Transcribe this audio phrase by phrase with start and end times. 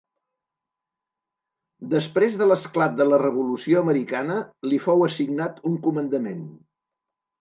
[1.91, 4.39] Després de l'esclat de la Revolució Americana
[4.73, 6.43] li fou assignat un comandament.